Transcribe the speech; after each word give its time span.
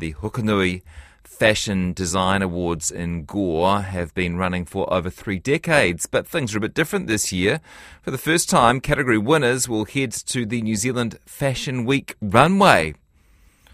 The 0.00 0.14
Hokonui 0.14 0.82
Fashion 1.22 1.92
Design 1.92 2.40
Awards 2.40 2.90
in 2.90 3.24
Gore 3.24 3.82
have 3.82 4.14
been 4.14 4.38
running 4.38 4.64
for 4.64 4.90
over 4.92 5.10
three 5.10 5.38
decades, 5.38 6.06
but 6.06 6.26
things 6.26 6.54
are 6.54 6.58
a 6.58 6.62
bit 6.62 6.72
different 6.72 7.06
this 7.06 7.32
year. 7.32 7.60
For 8.00 8.10
the 8.10 8.18
first 8.18 8.48
time, 8.48 8.80
category 8.80 9.18
winners 9.18 9.68
will 9.68 9.84
head 9.84 10.12
to 10.12 10.46
the 10.46 10.62
New 10.62 10.76
Zealand 10.76 11.18
Fashion 11.26 11.84
Week 11.84 12.16
runway. 12.22 12.94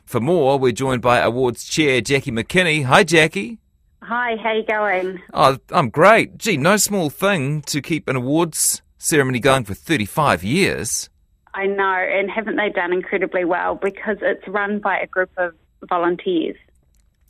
For 0.05 0.19
more, 0.19 0.59
we're 0.59 0.73
joined 0.73 1.01
by 1.01 1.21
awards 1.21 1.65
chair 1.65 2.01
Jacqui 2.01 2.33
McKinney. 2.33 2.85
Hi, 2.85 3.05
Jacqui. 3.05 3.59
Hi, 4.03 4.37
how 4.43 4.53
you 4.53 4.65
going? 4.65 5.23
Oh, 5.33 5.59
I'm 5.71 5.91
great. 5.91 6.39
Gee, 6.39 6.57
no 6.57 6.77
small 6.77 7.09
thing 7.09 7.63
to 7.63 7.81
keep 7.81 8.09
an 8.09 8.17
awards 8.17 8.83
ceremony 8.99 9.39
going 9.39 9.65
for 9.65 9.75
35 9.75 10.43
years. 10.43 11.09
I 11.55 11.67
know, 11.67 11.85
and 11.85 12.29
haven't 12.29 12.57
they 12.57 12.69
done 12.69 12.93
incredibly 12.93 13.45
well 13.45 13.77
because 13.77 14.19
it's 14.23 14.47
run 14.49 14.81
by 14.81 14.99
a 14.99 15.07
group 15.07 15.31
of 15.37 15.55
volunteers. 15.89 16.57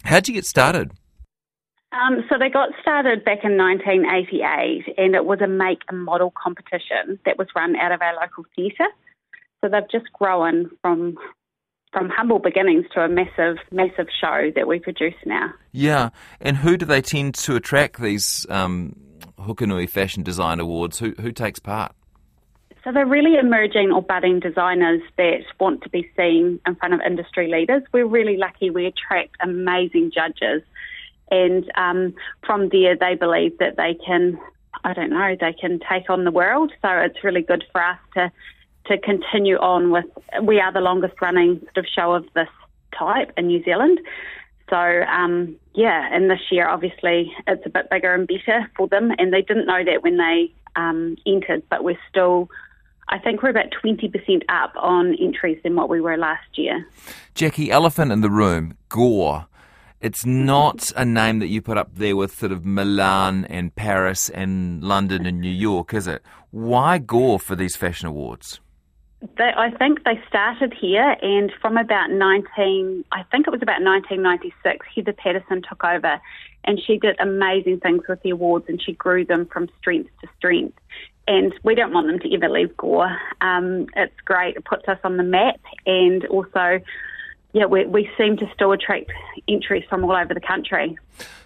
How'd 0.04 0.28
you 0.28 0.34
get 0.34 0.46
started? 0.46 0.92
Um, 1.92 2.24
so 2.28 2.36
they 2.38 2.50
got 2.50 2.70
started 2.80 3.24
back 3.24 3.45
in 3.45 3.56
1988, 3.56 4.95
and 4.98 5.14
it 5.14 5.24
was 5.24 5.41
a 5.41 5.46
make 5.46 5.80
and 5.88 6.05
model 6.05 6.32
competition 6.36 7.19
that 7.24 7.38
was 7.38 7.48
run 7.56 7.77
out 7.77 7.92
of 7.92 8.02
our 8.02 8.14
local 8.20 8.45
theatre. 8.55 8.88
So 9.60 9.70
they've 9.70 9.91
just 9.91 10.12
grown 10.12 10.70
from 10.82 11.16
from 11.92 12.10
humble 12.10 12.38
beginnings 12.38 12.84
to 12.92 13.00
a 13.00 13.09
massive, 13.09 13.56
massive 13.72 14.09
show 14.20 14.50
that 14.55 14.69
we 14.69 14.78
produce 14.78 15.14
now. 15.24 15.55
Yeah, 15.72 16.10
and 16.41 16.58
who 16.58 16.77
do 16.77 16.84
they 16.84 17.00
tend 17.00 17.34
to 17.36 17.56
attract 17.56 18.00
these 18.02 18.44
um, 18.50 18.97
Hokonui 19.38 19.88
Fashion 19.88 20.22
Design 20.22 20.60
Awards? 20.60 20.98
Who 20.98 21.14
who 21.20 21.33
takes 21.33 21.58
part? 21.58 21.94
So 22.86 22.92
they're 22.92 23.04
really 23.04 23.34
emerging 23.34 23.90
or 23.90 24.00
budding 24.00 24.38
designers 24.38 25.02
that 25.16 25.40
want 25.58 25.82
to 25.82 25.88
be 25.88 26.08
seen 26.16 26.60
in 26.64 26.77
front 26.77 26.94
of 26.94 27.00
industry 27.04 27.50
leaders. 27.50 27.82
We're 27.92 28.06
really 28.06 28.36
lucky 28.36 28.70
we 28.70 28.86
attract 28.86 29.34
amazing 29.40 30.12
judges. 30.14 30.62
And 31.28 31.68
um, 31.74 32.14
from 32.46 32.68
there, 32.68 32.94
they 32.94 33.16
believe 33.16 33.58
that 33.58 33.77
they 33.77 33.98
can, 34.06 34.38
I 34.84 34.92
don't 34.92 35.11
know, 35.11 35.34
they 35.41 35.52
can 35.52 35.80
take 35.91 36.08
on 36.08 36.22
the 36.22 36.30
world. 36.30 36.70
So 36.80 36.88
it's 36.91 37.24
really 37.24 37.42
good 37.42 37.64
for 37.72 37.83
us 37.83 37.98
to, 38.14 38.30
to 38.86 38.98
continue 38.98 39.56
on 39.56 39.91
with, 39.91 40.05
we 40.41 40.61
are 40.61 40.72
the 40.72 40.80
longest 40.80 41.20
running 41.20 41.58
sort 41.58 41.78
of 41.78 41.86
show 41.92 42.12
of 42.12 42.24
this 42.36 42.48
type 42.96 43.33
in 43.36 43.48
New 43.48 43.64
Zealand. 43.64 43.98
So, 44.70 44.77
um, 44.77 45.56
yeah, 45.74 46.08
and 46.12 46.30
this 46.30 46.52
year, 46.52 46.68
obviously, 46.68 47.34
it's 47.48 47.66
a 47.66 47.68
bit 47.68 47.91
bigger 47.91 48.14
and 48.14 48.28
better 48.28 48.70
for 48.77 48.86
them. 48.86 49.11
And 49.18 49.33
they 49.33 49.42
didn't 49.42 49.66
know 49.66 49.84
that 49.84 50.05
when 50.05 50.18
they 50.18 50.52
um, 50.77 51.16
entered, 51.27 51.64
but 51.68 51.83
we're 51.83 51.98
still 52.08 52.48
I 53.08 53.18
think 53.18 53.42
we're 53.42 53.50
about 53.50 53.72
20% 53.84 54.42
up 54.48 54.72
on 54.76 55.14
entries 55.20 55.58
than 55.62 55.76
what 55.76 55.88
we 55.88 56.00
were 56.00 56.16
last 56.16 56.58
year. 56.58 56.86
Jacqui, 57.34 57.68
elephant 57.68 58.10
in 58.12 58.20
the 58.20 58.30
room, 58.30 58.76
Gore. 58.88 59.46
It's 60.00 60.26
not 60.26 60.92
a 60.96 61.04
name 61.04 61.38
that 61.38 61.46
you 61.46 61.62
put 61.62 61.78
up 61.78 61.94
there 61.94 62.16
with 62.16 62.36
sort 62.36 62.52
of 62.52 62.66
Milan 62.66 63.44
and 63.46 63.74
Paris 63.74 64.28
and 64.28 64.82
London 64.82 65.24
and 65.24 65.40
New 65.40 65.48
York, 65.48 65.94
is 65.94 66.06
it? 66.06 66.22
Why 66.50 66.98
Gore 66.98 67.38
for 67.38 67.56
these 67.56 67.77
fashion 67.77 68.08
awards? 68.08 68.60
They, 69.38 69.50
I 69.56 69.70
think 69.70 70.04
they 70.04 70.20
started 70.28 70.74
here, 70.78 71.16
and 71.22 71.50
from 71.60 71.78
about 71.78 72.10
19, 72.10 73.04
I 73.12 73.22
think 73.30 73.46
it 73.46 73.50
was 73.50 73.62
about 73.62 73.82
1996, 73.82 74.86
Heather 74.94 75.12
Patterson 75.14 75.62
took 75.66 75.82
over, 75.82 76.20
and 76.64 76.78
she 76.78 76.98
did 76.98 77.16
amazing 77.18 77.80
things 77.80 78.02
with 78.08 78.20
the 78.22 78.30
awards, 78.30 78.66
and 78.68 78.80
she 78.80 78.92
grew 78.92 79.24
them 79.24 79.46
from 79.46 79.68
strength 79.80 80.10
to 80.20 80.28
strength 80.36 80.78
and 81.27 81.55
we 81.62 81.74
don't 81.74 81.92
want 81.92 82.06
them 82.06 82.19
to 82.20 82.34
ever 82.34 82.48
leave 82.48 82.77
Gore. 82.77 83.16
Um, 83.41 83.86
it's 83.96 84.20
great; 84.24 84.56
it 84.56 84.64
puts 84.64 84.88
us 84.88 84.98
on 85.05 85.16
the 85.16 85.22
map, 85.22 85.60
and 85.86 86.24
also, 86.27 86.80
yeah, 87.52 87.66
we, 87.66 87.84
we 87.86 88.08
seem 88.18 88.36
to 88.38 88.46
still 88.55 88.72
attract 88.72 89.10
entries 89.48 89.84
from 89.88 90.05
all 90.05 90.16
over 90.16 90.34
the 90.34 90.41
country. 90.41 90.96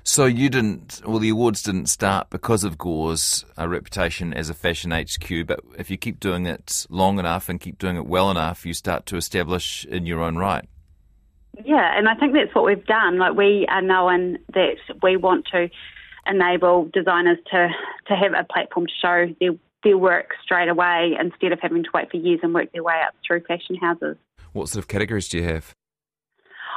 So 0.03 0.25
you 0.25 0.49
didn't, 0.49 1.03
well, 1.07 1.19
the 1.19 1.29
awards 1.29 1.63
didn't 1.63 1.87
start 1.87 2.31
because 2.31 2.65
of 2.65 2.79
Gore's 2.79 3.45
uh, 3.59 3.69
reputation 3.69 4.33
as 4.33 4.49
a 4.51 4.55
fashion 4.55 4.91
HQ, 4.91 5.47
but 5.47 5.61
if 5.79 5.91
you 5.91 5.97
keep 5.99 6.21
doing 6.21 6.47
it 6.47 6.87
long 6.89 7.19
enough 7.19 7.49
and 7.49 7.61
keep 7.61 7.79
doing 7.79 7.97
it 7.97 8.07
well 8.07 8.31
enough, 8.31 8.65
you 8.65 8.73
start 8.73 9.07
to 9.07 9.17
establish 9.17 9.85
in 9.85 10.07
your 10.07 10.21
own 10.21 10.37
right. 10.37 10.67
Yeah, 11.65 11.97
and 11.97 12.09
I 12.09 12.15
think 12.15 12.33
that's 12.33 12.55
what 12.55 12.65
we've 12.65 12.85
done. 12.87 13.19
Like 13.19 13.37
we 13.37 13.67
are 13.69 13.83
known 13.83 14.39
that 14.55 14.77
we 15.03 15.17
want 15.17 15.47
to 15.53 15.69
enable 16.27 16.89
designers 16.93 17.39
to 17.51 17.69
to 18.07 18.17
have 18.17 18.33
a 18.33 18.45
platform 18.45 18.87
to 18.87 18.93
show 19.01 19.35
their 19.41 19.53
their 19.85 19.99
work 19.99 20.31
straight 20.43 20.69
away 20.69 21.17
instead 21.19 21.53
of 21.53 21.61
having 21.61 21.83
to 21.83 21.91
wait 21.95 22.11
for 22.11 22.17
years 22.17 22.41
and 22.43 22.55
work 22.55 22.73
their 22.73 22.83
way 22.83 23.01
up 23.07 23.15
through 23.27 23.41
fashion 23.45 23.77
houses. 23.77 24.17
What 24.53 24.69
sort 24.69 24.83
of 24.83 24.89
categories 24.89 25.29
do 25.29 25.39
you 25.39 25.45
have? 25.45 25.75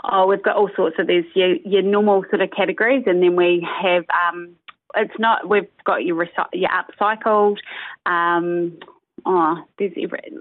Oh, 0.05 0.27
we've 0.27 0.43
got 0.43 0.57
all 0.57 0.69
sorts 0.75 0.97
of 0.99 1.07
these 1.07 1.23
your, 1.33 1.55
your 1.65 1.81
normal 1.81 2.23
sort 2.29 2.41
of 2.41 2.51
categories, 2.51 3.03
and 3.05 3.23
then 3.23 3.35
we 3.35 3.65
have 3.81 4.03
um, 4.27 4.55
it's 4.95 5.17
not 5.17 5.47
we've 5.47 5.67
got 5.85 6.03
your 6.03 6.27
your 6.53 6.69
upcycled. 6.69 7.57
Um, 8.05 8.77
oh, 9.25 9.63
there's 9.79 9.93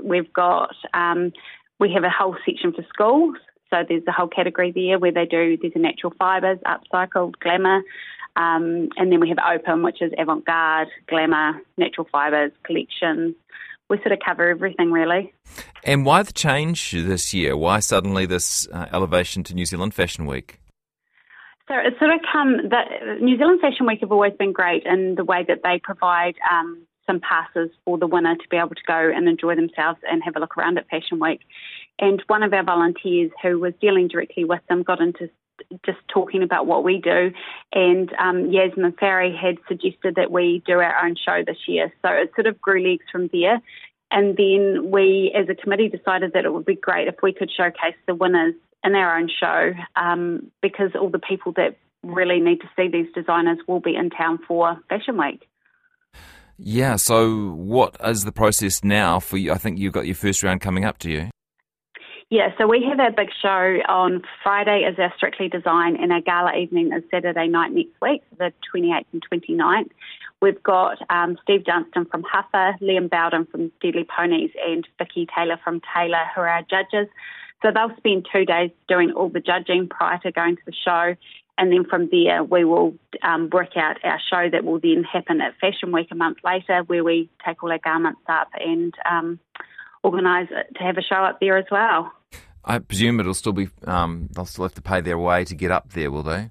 we've 0.02 0.32
got 0.32 0.74
um, 0.94 1.32
we 1.78 1.92
have 1.92 2.04
a 2.04 2.10
whole 2.10 2.36
section 2.44 2.72
for 2.72 2.84
schools. 2.92 3.36
So 3.70 3.78
there's 3.88 4.02
a 4.06 4.12
whole 4.12 4.28
category 4.28 4.72
there 4.72 4.98
where 4.98 5.12
they 5.12 5.24
do 5.24 5.56
there's 5.60 5.72
a 5.76 5.78
natural 5.78 6.12
fibres, 6.18 6.58
upcycled, 6.66 7.34
glamour. 7.40 7.82
Um, 8.36 8.88
and 8.96 9.12
then 9.12 9.20
we 9.20 9.28
have 9.28 9.38
Open, 9.38 9.82
which 9.82 10.00
is 10.00 10.12
avant 10.18 10.44
garde, 10.46 10.88
glamour, 11.08 11.60
natural 11.76 12.06
fibres, 12.10 12.52
collections. 12.64 13.34
We 13.90 13.98
sort 13.98 14.12
of 14.12 14.20
cover 14.24 14.48
everything 14.48 14.90
really. 14.90 15.34
And 15.84 16.06
why 16.06 16.22
the 16.22 16.32
change 16.32 16.92
this 16.92 17.34
year? 17.34 17.56
Why 17.56 17.80
suddenly 17.80 18.24
this 18.24 18.66
uh, 18.72 18.86
elevation 18.92 19.42
to 19.44 19.54
New 19.54 19.66
Zealand 19.66 19.92
Fashion 19.92 20.24
Week? 20.24 20.60
So 21.68 21.74
it's 21.76 21.98
sort 21.98 22.10
of 22.10 22.20
come 22.30 22.68
that 22.70 23.20
New 23.20 23.36
Zealand 23.36 23.60
Fashion 23.60 23.86
Week 23.86 24.00
have 24.00 24.12
always 24.12 24.32
been 24.38 24.52
great 24.52 24.84
in 24.84 25.14
the 25.14 25.24
way 25.24 25.44
that 25.46 25.60
they 25.62 25.80
provide 25.82 26.34
um, 26.50 26.86
some 27.06 27.20
passes 27.20 27.70
for 27.84 27.98
the 27.98 28.06
winner 28.06 28.34
to 28.34 28.48
be 28.50 28.56
able 28.56 28.70
to 28.70 28.82
go 28.86 29.10
and 29.14 29.28
enjoy 29.28 29.54
themselves 29.54 29.98
and 30.08 30.22
have 30.24 30.36
a 30.36 30.40
look 30.40 30.56
around 30.56 30.78
at 30.78 30.88
Fashion 30.88 31.18
Week. 31.20 31.40
And 31.98 32.22
one 32.26 32.42
of 32.42 32.52
our 32.52 32.64
volunteers 32.64 33.30
who 33.42 33.58
was 33.58 33.74
dealing 33.80 34.08
directly 34.08 34.44
with 34.44 34.60
them 34.68 34.82
got 34.82 35.00
into 35.00 35.28
just 35.84 35.98
talking 36.08 36.42
about 36.42 36.66
what 36.66 36.84
we 36.84 36.98
do. 36.98 37.32
And 37.72 38.12
um, 38.18 38.50
Yasmin 38.50 38.92
Farry 38.98 39.36
had 39.36 39.56
suggested 39.68 40.14
that 40.16 40.30
we 40.30 40.62
do 40.66 40.74
our 40.74 41.04
own 41.04 41.16
show 41.16 41.42
this 41.46 41.58
year. 41.66 41.92
So 42.02 42.08
it 42.10 42.32
sort 42.34 42.46
of 42.46 42.60
grew 42.60 42.82
legs 42.82 43.04
from 43.10 43.28
there. 43.32 43.60
And 44.10 44.36
then 44.36 44.90
we, 44.90 45.32
as 45.34 45.48
a 45.48 45.54
committee, 45.54 45.88
decided 45.88 46.32
that 46.34 46.44
it 46.44 46.52
would 46.52 46.66
be 46.66 46.74
great 46.74 47.08
if 47.08 47.16
we 47.22 47.32
could 47.32 47.50
showcase 47.50 47.96
the 48.06 48.14
winners 48.14 48.54
in 48.84 48.94
our 48.94 49.18
own 49.18 49.28
show 49.28 49.72
um, 49.96 50.50
because 50.60 50.90
all 51.00 51.08
the 51.08 51.18
people 51.18 51.52
that 51.52 51.76
really 52.02 52.40
need 52.40 52.60
to 52.60 52.68
see 52.76 52.88
these 52.88 53.12
designers 53.14 53.58
will 53.66 53.80
be 53.80 53.94
in 53.94 54.10
town 54.10 54.38
for 54.46 54.76
Fashion 54.88 55.16
Week. 55.16 55.48
Yeah, 56.58 56.96
so 56.96 57.50
what 57.52 57.96
is 58.04 58.24
the 58.24 58.32
process 58.32 58.84
now 58.84 59.18
for 59.18 59.36
you? 59.36 59.52
I 59.52 59.58
think 59.58 59.78
you've 59.78 59.92
got 59.92 60.06
your 60.06 60.14
first 60.14 60.42
round 60.42 60.60
coming 60.60 60.84
up, 60.84 60.98
do 60.98 61.10
you? 61.10 61.30
Yeah, 62.32 62.48
so 62.56 62.66
we 62.66 62.82
have 62.88 62.98
our 62.98 63.10
big 63.10 63.28
show 63.42 63.82
on 63.90 64.22
Friday 64.42 64.88
is 64.90 64.98
our 64.98 65.12
Strictly 65.18 65.50
Design 65.50 65.98
and 66.00 66.10
our 66.10 66.22
gala 66.22 66.56
evening 66.56 66.90
is 66.90 67.02
Saturday 67.10 67.46
night 67.46 67.72
next 67.72 67.92
week, 68.00 68.22
the 68.38 68.54
28th 68.74 69.04
and 69.12 69.22
29th. 69.30 69.90
We've 70.40 70.62
got 70.62 70.96
um, 71.10 71.36
Steve 71.42 71.66
Johnston 71.66 72.06
from 72.06 72.22
Huffer, 72.22 72.72
Liam 72.80 73.10
Bowden 73.10 73.44
from 73.44 73.70
Deadly 73.82 74.04
Ponies 74.04 74.50
and 74.66 74.88
Vicky 74.96 75.26
Taylor 75.36 75.60
from 75.62 75.82
Taylor 75.94 76.24
who 76.34 76.40
are 76.40 76.48
our 76.48 76.62
judges. 76.62 77.06
So 77.60 77.70
they'll 77.70 77.94
spend 77.98 78.26
two 78.32 78.46
days 78.46 78.70
doing 78.88 79.12
all 79.12 79.28
the 79.28 79.40
judging 79.40 79.86
prior 79.86 80.16
to 80.20 80.32
going 80.32 80.56
to 80.56 80.62
the 80.64 80.72
show. 80.72 81.14
And 81.58 81.70
then 81.70 81.84
from 81.84 82.08
there, 82.10 82.42
we 82.42 82.64
will 82.64 82.94
um, 83.22 83.50
work 83.52 83.76
out 83.76 84.02
our 84.04 84.18
show 84.30 84.48
that 84.48 84.64
will 84.64 84.80
then 84.80 85.04
happen 85.04 85.42
at 85.42 85.58
Fashion 85.60 85.92
Week 85.92 86.08
a 86.10 86.14
month 86.14 86.38
later, 86.42 86.82
where 86.84 87.04
we 87.04 87.28
take 87.44 87.62
all 87.62 87.70
our 87.70 87.78
garments 87.78 88.22
up 88.26 88.48
and 88.58 88.94
um, 89.08 89.38
organise 90.02 90.48
to 90.48 90.82
have 90.82 90.98
a 90.98 91.02
show 91.02 91.16
up 91.16 91.40
there 91.40 91.56
as 91.56 91.66
well. 91.70 92.12
I 92.64 92.78
presume 92.78 93.18
it'll 93.20 93.34
still 93.34 93.52
be, 93.52 93.68
um, 93.86 94.28
they'll 94.32 94.44
still 94.44 94.64
have 94.64 94.74
to 94.74 94.82
pay 94.82 95.00
their 95.00 95.18
way 95.18 95.44
to 95.44 95.54
get 95.54 95.70
up 95.70 95.92
there, 95.92 96.10
will 96.10 96.22
they? 96.22 96.50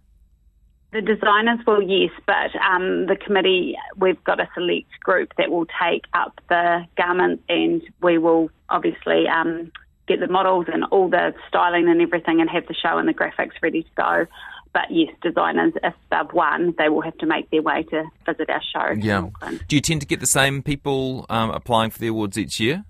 The 0.91 1.01
designers 1.01 1.59
will, 1.65 1.81
yes, 1.81 2.11
but 2.25 2.53
um, 2.69 3.05
the 3.05 3.15
committee, 3.15 3.77
we've 3.95 4.21
got 4.25 4.41
a 4.41 4.49
select 4.53 4.99
group 4.99 5.31
that 5.37 5.49
will 5.49 5.65
take 5.81 6.03
up 6.13 6.41
the 6.49 6.85
garments 6.97 7.43
and 7.47 7.81
we 8.01 8.17
will 8.17 8.49
obviously 8.69 9.25
um, 9.27 9.71
get 10.07 10.19
the 10.19 10.27
models 10.27 10.65
and 10.71 10.83
all 10.85 11.09
the 11.09 11.33
styling 11.47 11.87
and 11.87 12.01
everything 12.01 12.41
and 12.41 12.49
have 12.49 12.67
the 12.67 12.73
show 12.73 12.97
and 12.97 13.07
the 13.07 13.13
graphics 13.13 13.53
ready 13.61 13.83
to 13.83 13.89
go. 13.95 14.25
But 14.73 14.83
yes, 14.89 15.13
designers, 15.21 15.73
if 15.81 15.93
they've 16.09 16.33
won, 16.33 16.73
they 16.77 16.89
will 16.89 17.01
have 17.01 17.17
to 17.19 17.25
make 17.25 17.49
their 17.51 17.61
way 17.61 17.83
to 17.83 18.03
visit 18.25 18.49
our 18.49 18.61
show. 18.61 18.93
Yeah. 18.97 19.29
Do 19.67 19.75
you 19.75 19.81
tend 19.81 20.01
to 20.01 20.07
get 20.07 20.19
the 20.19 20.27
same 20.27 20.61
people 20.61 21.25
um, 21.29 21.51
applying 21.51 21.91
for 21.91 21.99
the 21.99 22.07
awards 22.07 22.37
each 22.37 22.59
year? 22.59 22.83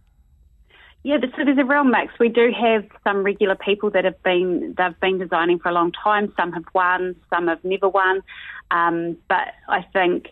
Yeah, 1.03 1.17
so 1.35 1.43
there's 1.43 1.57
a 1.57 1.65
real 1.65 1.83
mix. 1.83 2.13
We 2.19 2.29
do 2.29 2.51
have 2.59 2.85
some 3.03 3.23
regular 3.23 3.55
people 3.55 3.89
that 3.91 4.05
have 4.05 4.21
been 4.21 4.75
they've 4.77 4.99
been 4.99 5.17
designing 5.17 5.57
for 5.57 5.69
a 5.69 5.73
long 5.73 5.91
time. 5.91 6.31
Some 6.37 6.51
have 6.51 6.65
won, 6.75 7.15
some 7.29 7.47
have 7.47 7.63
never 7.63 7.89
won. 7.89 8.21
Um, 8.69 9.17
but 9.27 9.53
I 9.67 9.81
think 9.93 10.27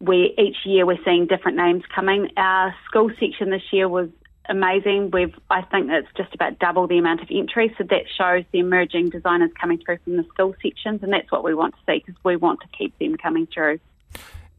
we 0.00 0.34
each 0.36 0.56
year 0.64 0.84
we're 0.84 1.02
seeing 1.04 1.26
different 1.26 1.56
names 1.56 1.84
coming. 1.94 2.28
Our 2.36 2.74
school 2.86 3.10
section 3.20 3.50
this 3.50 3.62
year 3.72 3.88
was 3.88 4.08
amazing. 4.48 5.10
We've, 5.12 5.34
I 5.48 5.62
think 5.62 5.88
it's 5.90 6.08
just 6.16 6.34
about 6.34 6.58
double 6.58 6.88
the 6.88 6.98
amount 6.98 7.22
of 7.22 7.28
entries, 7.30 7.70
so 7.78 7.84
that 7.84 8.04
shows 8.18 8.44
the 8.50 8.58
emerging 8.58 9.10
designers 9.10 9.50
coming 9.60 9.78
through 9.78 9.98
from 10.04 10.16
the 10.16 10.24
school 10.24 10.54
sections, 10.60 11.04
and 11.04 11.12
that's 11.12 11.30
what 11.30 11.44
we 11.44 11.54
want 11.54 11.74
to 11.74 11.80
see 11.86 12.02
because 12.04 12.20
we 12.24 12.34
want 12.34 12.60
to 12.60 12.66
keep 12.76 12.98
them 12.98 13.16
coming 13.16 13.46
through. 13.46 13.78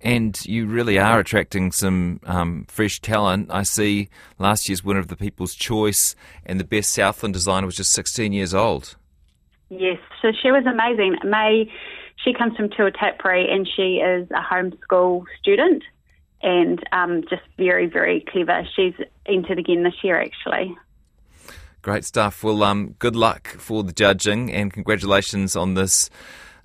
And 0.03 0.43
you 0.45 0.65
really 0.65 0.97
are 0.97 1.19
attracting 1.19 1.71
some 1.71 2.19
um, 2.25 2.65
fresh 2.67 2.99
talent. 3.01 3.49
I 3.51 3.63
see 3.63 4.09
last 4.39 4.67
year's 4.67 4.83
winner 4.83 4.99
of 4.99 5.07
the 5.07 5.15
People's 5.15 5.53
Choice 5.53 6.15
and 6.45 6.59
the 6.59 6.63
best 6.63 6.91
Southland 6.91 7.33
designer 7.33 7.67
was 7.67 7.75
just 7.75 7.93
16 7.93 8.33
years 8.33 8.53
old. 8.53 8.95
Yes, 9.69 9.99
so 10.21 10.31
she 10.41 10.51
was 10.51 10.65
amazing. 10.65 11.17
May, 11.23 11.71
she 12.23 12.33
comes 12.33 12.57
from 12.57 12.69
Tuatapere 12.69 13.51
and 13.51 13.67
she 13.67 13.97
is 13.97 14.29
a 14.31 14.41
homeschool 14.41 15.23
student 15.39 15.83
and 16.43 16.83
um, 16.91 17.23
just 17.29 17.43
very, 17.57 17.85
very 17.85 18.25
clever. 18.27 18.67
She's 18.75 18.95
entered 19.27 19.59
again 19.59 19.83
this 19.83 19.93
year, 20.03 20.19
actually. 20.19 20.75
Great 21.81 22.05
stuff. 22.05 22.43
Well, 22.43 22.63
um, 22.63 22.95
good 22.99 23.15
luck 23.15 23.47
for 23.47 23.83
the 23.83 23.91
judging 23.91 24.51
and 24.51 24.71
congratulations 24.71 25.55
on 25.55 25.73
this 25.73 26.09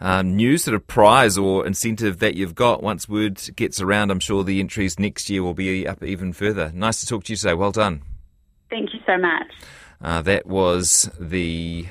um, 0.01 0.37
new 0.37 0.59
sort 0.59 0.75
of 0.75 0.87
prize 0.87 1.39
or 1.39 1.67
incentive 1.67 2.19
that 2.19 2.35
you've 2.35 2.55
got. 2.55 2.83
Once 2.83 3.09
word 3.09 3.41
gets 3.57 3.81
around, 3.81 4.11
I'm 4.11 4.21
sure 4.21 4.45
the 4.45 4.61
entries 4.61 4.99
next 4.99 5.31
year 5.31 5.43
will 5.43 5.55
be 5.55 5.87
up 5.87 6.03
even 6.03 6.33
further. 6.33 6.71
Nice 6.75 7.01
to 7.01 7.07
talk 7.07 7.25
to 7.25 7.33
you 7.33 7.37
today. 7.37 7.55
Well 7.55 7.73
done. 7.73 8.03
Thank 8.71 8.93
you 8.93 9.01
so 9.07 9.17
much. 9.17 9.47
Uh, 10.01 10.23
that 10.23 10.47
was 10.47 11.11
the 11.19 11.87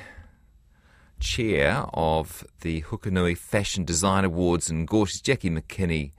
chair 1.18 1.86
of 1.94 2.44
the 2.60 2.82
Hokonui 2.82 3.36
Fashion 3.36 3.84
Design 3.84 4.24
Awards 4.24 4.70
in 4.70 4.86
Gorty's 4.86 5.20
Jacqui 5.20 5.50
McKinney. 5.50 6.12